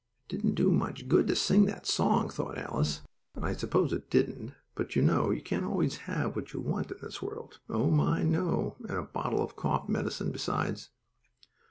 "It 0.25 0.29
didn't 0.29 0.55
do 0.55 0.71
much 0.71 1.07
good 1.07 1.27
to 1.27 1.35
sing 1.35 1.65
that 1.65 1.85
song," 1.85 2.27
thought 2.31 2.57
Alice, 2.57 3.01
and 3.35 3.45
I 3.45 3.53
suppose 3.53 3.93
it 3.93 4.09
didn't, 4.09 4.53
but 4.73 4.95
you 4.95 5.03
know 5.03 5.29
you 5.29 5.43
can't 5.43 5.63
always 5.63 5.97
have 6.09 6.35
what 6.35 6.53
you 6.53 6.59
want 6.59 6.89
in 6.89 6.97
this 7.03 7.21
world. 7.21 7.59
Oh, 7.69 7.91
my, 7.91 8.23
no, 8.23 8.77
and 8.89 8.97
a 8.97 9.03
bottle 9.03 9.43
of 9.43 9.55
cough 9.55 9.87
medicine 9.87 10.31
besides. 10.31 10.89